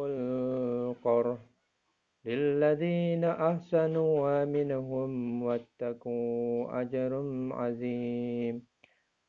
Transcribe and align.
القرى 0.00 1.38
للذين 2.24 3.24
أحسنوا 3.24 4.44
منهم 4.44 5.42
واتقوا 5.42 6.80
أجر 6.80 7.12
عظيم. 7.52 8.66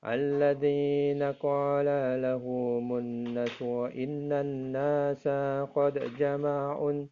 الذين 0.06 1.24
قال 1.24 1.86
لهم 2.22 2.98
الناس 2.98 3.62
إن 4.04 4.32
الناس 4.32 5.28
قد 5.76 5.94
جمعوا 6.18 7.06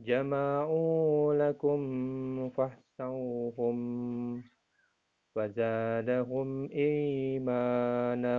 جمعوا 0.00 1.34
لكم 1.34 1.80
فاحسوهم 2.48 3.76
فزادهم 5.34 6.70
إيمانا 6.72 8.38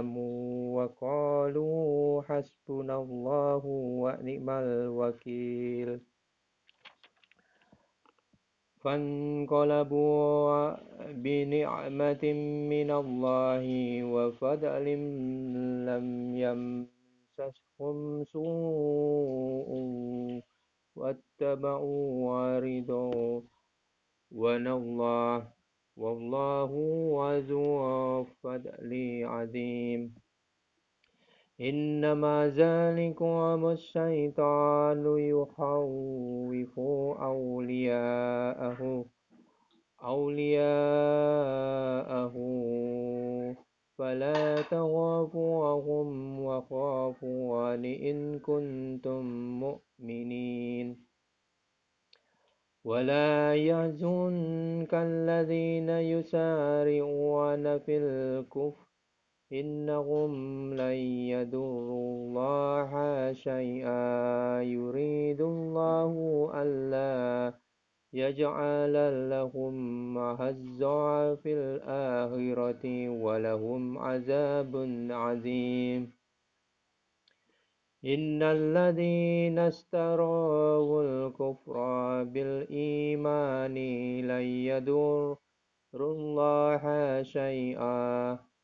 وقالوا 0.75 1.20
حسبنا 2.41 2.95
الله 3.05 3.61
ونعم 4.01 4.49
الوكيل. 4.49 6.01
فانقلبوا 8.81 10.49
بنعمة 11.21 12.23
من 12.73 12.89
الله 12.91 13.65
وفضل 14.13 14.85
لم 15.85 16.05
يمسسهم 16.45 17.97
سوء 18.25 19.69
واتبعوا 20.97 22.59
رضوان 22.59 23.45
الله 24.67 25.35
والله 25.93 26.71
ذو 27.49 27.65
فضل 28.41 28.91
عظيم. 29.29 30.01
إنما 31.59 32.47
ذلكم 32.47 33.69
الشيطان 33.69 35.17
يخوف 35.17 36.79
أولياءه 37.21 39.05
أولياءه. 40.03 40.73
فلا 43.97 44.61
تخافوهم 44.61 46.39
وخافون 46.45 47.85
إن 47.85 48.39
كنتم 48.39 49.25
مؤمنين. 49.59 51.11
ولا 52.83 53.55
يحزنك 53.55 54.93
الذين 54.93 55.89
يسارعون 55.89 57.77
في 57.79 57.97
الكفر 57.97 58.90
إنهم 59.53 60.73
لن 60.73 60.95
يضروا 61.33 62.15
الله 62.15 62.91
شيئا. 63.33 64.61
يريد 64.61 65.41
الله 65.41 66.51
ألا 66.55 67.53
يجعل 68.13 69.29
لهم 69.29 70.17
هزا 70.17 71.35
في 71.35 71.53
الآخرة 71.53 73.09
ولهم 73.09 73.97
عذاب 73.97 74.73
عظيم. 75.11 76.13
إن 78.05 78.43
الذين 78.43 79.59
اشتروا 79.59 81.03
الكفر 81.03 81.75
بالإيمان 82.23 83.75
لن 84.21 84.41
يضروا 84.41 85.35
الله 86.01 86.83
شيئا. 87.23 88.50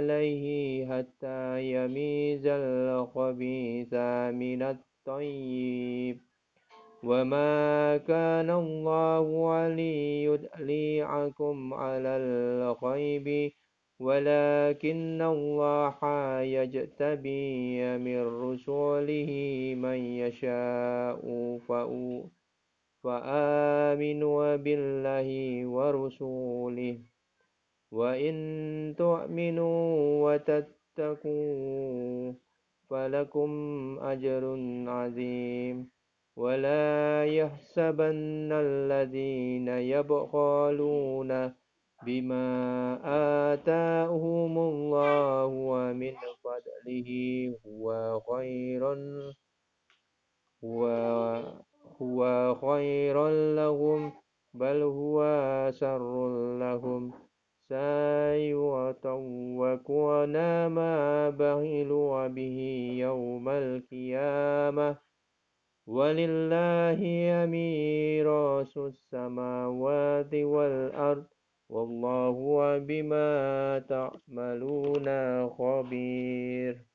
عليه 0.00 0.44
حتى 0.88 1.40
يميز 1.76 2.44
الخبيث 2.46 3.92
من 4.40 4.60
الطيب. 4.62 6.16
وما 7.04 7.96
كان 8.08 8.50
الله 8.50 9.28
ليطلعكم 9.68 11.56
على 11.74 12.12
الغيب 12.24 13.52
ولكن 14.00 15.20
الله 15.22 15.98
يجتبي 16.56 17.98
من 17.98 18.20
رسوله 18.44 19.30
من 19.84 19.98
يشاء 20.24 21.20
فآمنوا 23.04 24.56
بالله 24.56 25.28
ورسوله. 25.66 26.96
وإن 27.90 28.34
تؤمنوا 28.98 29.84
وتتقوا 30.24 32.32
فلكم 32.90 33.50
أجر 34.02 34.44
عظيم 34.88 35.90
ولا 36.36 37.24
يحسبن 37.24 38.52
الذين 38.52 39.68
يبخلون 39.68 41.52
بما 42.06 42.48
آتاهم 43.52 44.58
الله 44.58 45.46
ومن 45.46 46.14
فضله 46.44 47.10
هو 47.66 48.20
خير 48.20 48.82
هو 50.64 50.86
هو 52.02 52.54
خير 52.54 53.28
لهم 53.54 54.12
بل 54.54 54.82
هو 54.82 55.18
شر 55.74 56.28
لهم. 56.58 57.29
سيطوقون 57.70 59.06
ما 60.66 61.30
بخلوا 61.30 62.26
به 62.26 62.58
يوم 63.06 63.48
القيامة. 63.48 64.96
ولله 65.86 67.00
ميراث 67.54 68.78
السماوات 68.78 70.34
والأرض. 70.34 71.26
والله 71.68 72.78
بما 72.78 73.32
تعملون 73.88 75.08
خبير. 75.48 76.90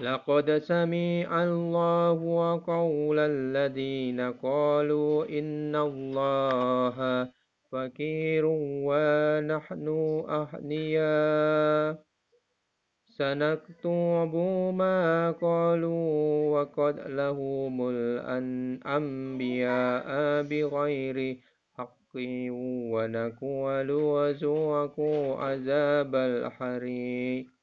لقد 0.00 0.58
سمع 0.58 1.44
الله 1.44 2.20
قول 2.66 3.18
الذين 3.18 4.32
قالوا 4.32 5.28
إن 5.28 5.49
الله 5.76 7.28
فقير 7.72 8.44
ونحن 8.86 9.88
أغنياء 10.28 12.10
سنكتب 13.20 14.34
ما 14.74 15.30
قالوا 15.30 16.60
وقتلهم 16.60 17.88
الأنبياء 18.86 20.06
بغير 20.42 21.38
حق 21.78 22.16
ونقول 22.92 23.90
وذوقوا 23.90 25.36
عذاب 25.36 26.14
الحريق 26.14 27.59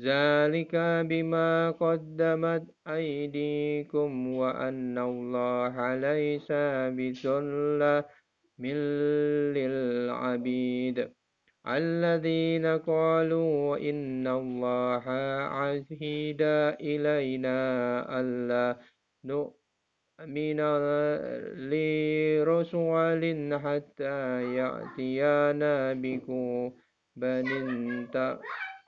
ذلك 0.00 0.74
بما 1.10 1.70
قدمت 1.70 2.64
أيديكم 2.88 4.34
وأن 4.34 4.98
الله 4.98 5.94
ليس 5.94 6.48
بظلم 6.96 8.04
للعبيد 9.56 11.10
الذين 11.68 12.66
قالوا 12.66 13.76
إن 13.76 14.26
الله 14.26 15.04
عهد 15.56 16.42
إلينا 16.80 17.58
ألا 18.20 18.76
نؤمن 19.24 20.60
لرسول 21.70 23.22
حتى 23.64 24.18
يأتينا 24.56 25.92
بقربان 25.92 27.48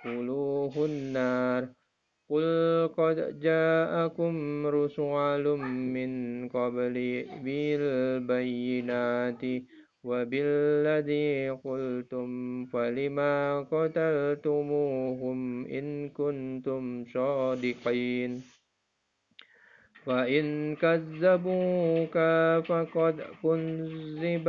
تأكله 0.03 0.85
النار. 0.85 1.69
قل 2.31 2.89
قد 2.97 3.41
جاءكم 3.41 4.67
رسول 4.67 5.59
من 5.69 6.49
قبل 6.49 7.27
بالبينات 7.45 9.43
وبالذي 10.05 11.51
قلتم 11.51 12.31
فلما 12.67 13.61
قتلتموهم 13.61 15.67
إن 15.67 16.09
كنتم 16.09 17.05
صادقين؟ 17.15 18.43
فإن 20.07 20.77
كذبوك 20.77 22.17
فقد 22.69 23.21
كذب 23.43 24.49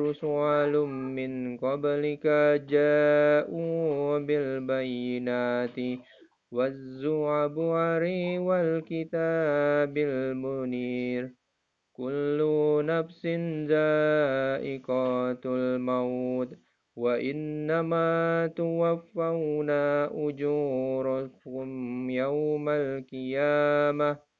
رسل 0.00 0.72
من 1.18 1.56
قبلك 1.58 2.26
جاءوا 2.68 4.18
بالبينات 4.18 5.78
والزعبر 6.52 8.02
والكتاب 8.38 9.98
المنير 9.98 11.30
كل 11.92 12.40
نفس 12.86 13.26
ذائقة 13.68 15.42
الموت 15.46 16.48
وإنما 16.96 18.46
توفون 18.56 19.70
أجوركم 20.26 21.68
يوم 22.10 22.68
القيامة 22.68 24.33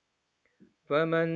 فمن 0.88 1.28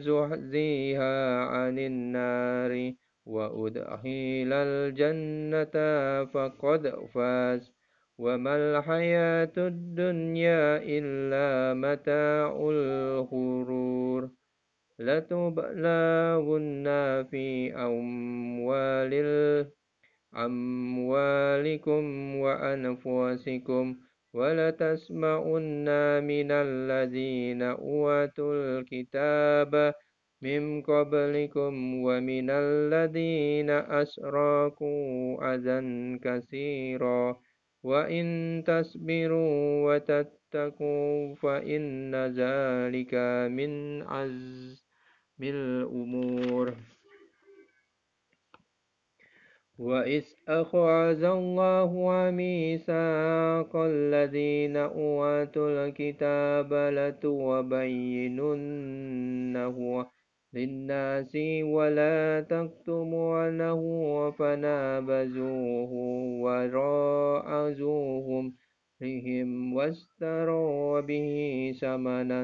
زحزيها 0.00 1.44
عن 1.44 1.78
النار 1.78 2.92
وأدخل 3.26 4.50
الجنة 4.52 5.74
فقد 6.24 6.94
فاز 7.14 7.72
وما 8.18 8.56
الحياة 8.56 9.52
الدنيا 9.56 10.76
إلا 10.82 11.74
متاع 11.74 12.68
الغرور 12.70 14.30
لتبلغن 14.98 16.84
في 17.30 17.74
أموال 17.74 19.14
أموالكم 20.36 22.36
وأنفسكم 22.36 23.96
ولتسمعن 24.32 25.88
من 26.24 26.50
الذين 26.50 27.62
أوتوا 27.62 28.54
الكتاب 28.54 29.94
من 30.42 30.82
قبلكم 30.82 31.72
ومن 32.04 32.50
الذين 32.50 33.70
أشركوا 33.70 35.54
أذى 35.54 35.80
كثيرا 36.24 37.36
وإن 37.82 38.26
تصبروا 38.66 39.54
وتتقوا 39.86 41.34
فإن 41.34 42.14
ذلك 42.14 43.14
من 43.50 44.02
عزم 44.02 45.42
الأمور. 45.42 46.74
وإذ 49.80 50.24
أخرج 50.48 51.24
الله 51.24 52.30
ميثاق 52.30 53.76
الذين 53.76 54.76
أوتوا 54.76 55.86
الكتاب 55.86 56.72
لتبيننه 56.72 58.46
للناس 60.52 61.36
ولا 61.62 62.40
تكتمونه 62.40 63.80
فنابذوه 64.30 65.92
وراء 66.44 67.72
ظهورهم 67.72 68.54
واشتروا 69.74 71.00
به 71.00 71.30
ثمنا 71.80 72.42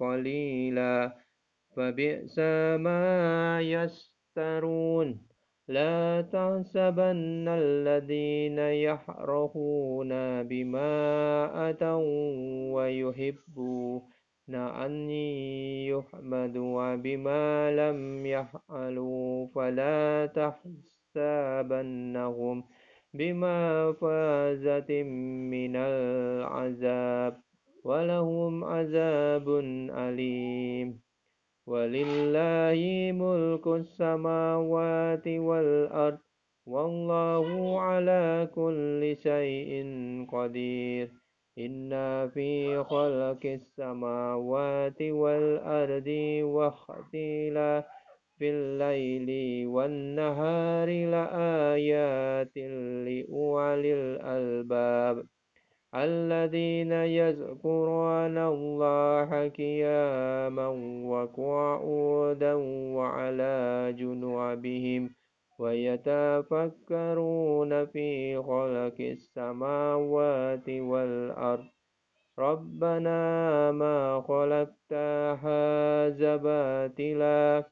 قليلا 0.00 1.16
فبئس 1.76 2.38
ما 2.80 3.60
يشترون 3.60 5.35
لا 5.68 6.22
تحسبن 6.22 7.48
الذين 7.48 8.58
يحرهون 8.58 10.08
بما 10.42 10.90
أتوا 11.70 12.72
ويحبون 12.74 14.02
أن 14.54 15.10
يحمدوا 15.90 16.94
بما 16.94 17.70
لم 17.70 18.26
يفعلوا. 18.26 19.46
فلا 19.46 20.26
تحسبنهم 21.16 22.64
بما 23.14 23.92
فازت 23.92 24.90
من 25.50 25.76
العذاب 25.76 27.40
ولهم 27.84 28.64
عذاب 28.64 29.48
أليم. 29.90 31.05
ولله 31.66 33.12
ملك 33.12 33.66
السماوات 33.66 35.28
والأرض 35.28 36.18
والله 36.66 37.80
على 37.80 38.48
كل 38.54 39.16
شيء 39.22 39.84
قدير. 40.32 41.10
إن 41.58 41.90
في 42.28 42.84
خلق 42.84 43.40
السماوات 43.44 45.02
والأرض 45.02 46.08
واختلاف 46.42 47.84
في 48.38 48.50
الليل 48.50 49.66
والنهار 49.66 50.88
لآيات 50.88 52.56
لأولي 53.06 53.94
الألباب. 53.94 55.26
الذين 55.96 56.92
يذكرون 56.92 58.38
الله 58.38 59.48
قياما 59.48 60.68
وقعودا 61.12 62.54
وعلى 62.96 63.94
جنوبهم 63.98 65.10
ويتفكرون 65.58 66.92
في 67.86 68.36
خلق 68.42 68.96
السماوات 69.00 70.68
والأرض. 70.68 71.64
ربنا 72.38 73.20
ما 73.72 74.20
خلقت 74.28 74.92
هذا 75.44 76.36
باطلا. 76.36 77.64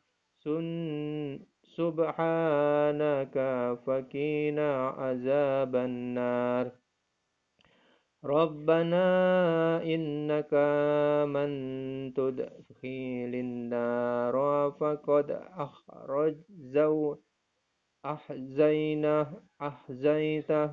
سبحانك 1.76 3.36
فكينا 3.86 4.88
عذاب 4.88 5.76
النار. 5.76 6.83
ربنا 8.24 9.06
إنك 9.82 10.54
من 11.28 11.50
تدخل 12.14 13.32
النار 13.44 14.36
فقد 14.80 15.30
أخرج 15.56 16.36
زو 16.50 17.16
أحزينه 18.04 19.26
أحزيته 19.62 20.70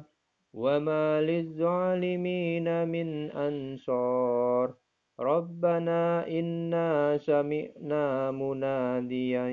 وما 0.53 1.21
للظالمين 1.21 2.87
من 2.87 3.31
أنصار 3.31 4.73
ربنا 5.19 6.27
إنا 6.27 7.17
سمعنا 7.17 8.31
مناديا 8.31 9.47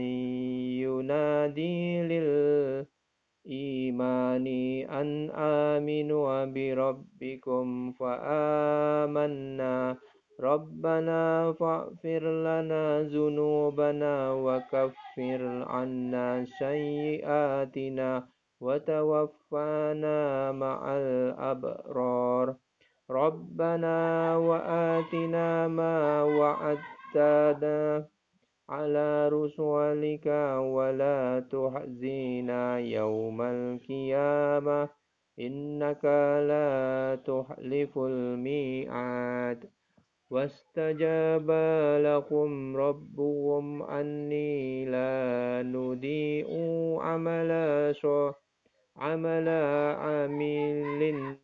ينادي 0.86 2.02
لل 2.02 2.86
إيماني 3.48 5.00
أن 5.00 5.30
آمنوا 5.30 6.44
بربكم 6.44 7.92
فآمنا. 7.92 9.96
ربنا 10.40 11.52
فاغفر 11.52 12.22
لنا 12.22 13.02
ذنوبنا 13.02 14.32
وكفر 14.32 15.64
عنا 15.66 16.44
سيئاتنا 16.58 18.24
وتوفانا 18.60 20.52
مع 20.52 20.96
الأبرار. 20.96 22.54
ربنا 23.10 24.36
وآتنا 24.36 25.68
ما 25.68 26.22
وعدتنا 26.22 28.06
على 28.68 29.28
رسولك 29.28 30.26
ولا 30.58 31.40
تحزنا 31.50 32.78
يوم 32.78 33.42
القيامة. 33.42 34.88
إنك 35.40 36.04
لا 36.48 37.18
تحلف 37.24 37.98
الميعاد. 37.98 39.70
واستجاب 40.30 41.50
لكم 42.04 42.76
ربهم 42.76 43.82
أني 43.82 44.84
لا 44.84 45.62
نضيء 45.62 46.50
عمل 47.00 47.50
عمل 48.96 49.48
عامل 49.98 51.36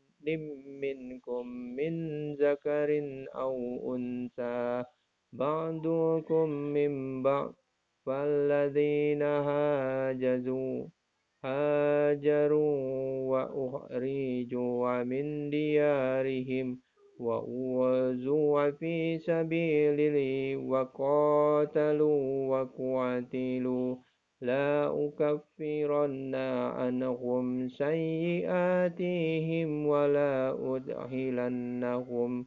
منكم 0.82 1.46
من 1.48 1.94
ذكر 2.34 2.90
أو 3.34 3.56
أنثى. 3.96 4.84
بعضكم 5.34 6.48
من 6.48 7.22
بعض 7.22 7.54
فالذين 8.06 9.22
هاجزوا 9.22 10.86
هاجروا 11.44 12.76
وأخرجوا 13.30 15.02
من 15.02 15.50
ديارهم 15.50 16.80
وأوذوا 17.18 18.70
في 18.70 19.18
سبيلي 19.18 20.56
وقاتلوا 20.56 22.48
وقاتلوا. 22.48 23.96
لا 24.40 25.06
أكفرن 25.06 26.34
عنهم 26.34 27.68
سيئاتهم 27.68 29.06
ولا 29.86 30.56
أدخلنهم 30.76 32.46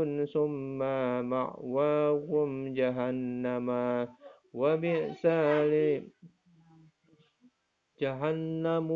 ثم 0.33 0.77
مأواهم 1.29 2.73
جهنم. 2.73 3.69
وبئس 4.53 5.25
جهنم 8.01 8.91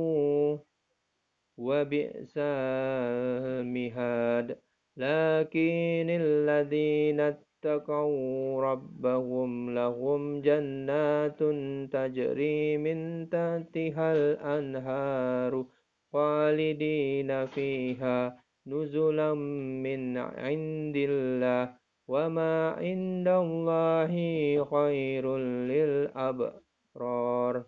وبئس 1.58 2.34
المهاد. 2.38 4.58
لكن 4.98 6.08
الذين 6.10 7.20
اتقوا 7.20 8.62
ربهم 8.62 9.76
لهم 9.76 10.42
جنات 10.42 11.40
تجري 11.92 12.78
من 12.78 13.30
تحتها 13.30 14.14
الأنهار 14.14 15.66
خالدين 16.14 17.46
فيها. 17.46 18.45
نزلا 18.68 19.34
من 19.86 20.18
عند 20.18 20.96
الله 20.98 21.74
وما 22.08 22.70
عند 22.82 23.28
الله 23.28 24.14
خير 24.66 25.38
للأبرار. 25.72 27.64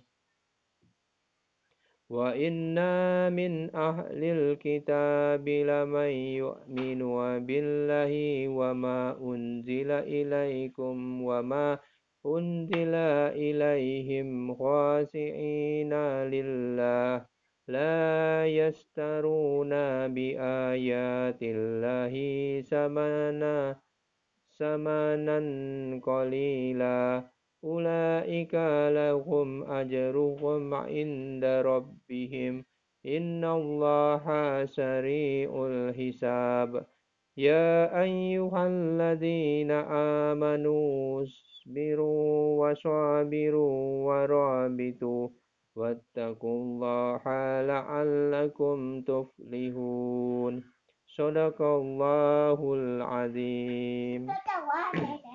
وإنا 2.10 3.30
من 3.30 3.76
أهل 3.76 4.24
الكتاب 4.24 5.50
لمن 5.50 6.12
يؤمن 6.42 7.02
بالله 7.46 8.14
وما 8.48 9.18
أنزل 9.22 9.92
إليكم 9.92 11.22
وما 11.22 11.80
أنزل 12.26 12.94
إليهم 13.36 14.56
خاسئين 14.56 15.94
لله. 16.34 17.37
لا 17.68 18.48
يشترون 18.48 19.70
بآيات 20.08 21.40
الله 21.42 22.14
ثمنا 22.62 23.76
ثمنا 24.58 25.40
قليلا. 26.04 27.24
أولئك 27.64 28.56
لهم 28.92 29.64
أجرهم 29.64 30.74
عند 30.74 31.46
ربهم. 31.46 32.66
إن 33.06 33.46
الله 33.46 34.26
سريع 34.66 35.68
الحساب. 35.68 36.86
يا 37.38 38.02
أيها 38.02 38.68
الذين 38.68 39.72
آمنوا 40.32 41.24
اصبروا 41.24 42.70
وصابروا 42.70 44.06
ورابطوا. 44.08 45.30
واتقوا 45.78 46.64
الله 46.64 47.22
لعلكم 47.62 49.02
تفلحون. 49.02 50.64
صدق 51.18 51.62
الله 51.62 52.74
العظيم. 52.74 54.28